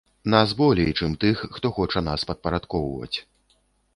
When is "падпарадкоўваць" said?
2.29-3.17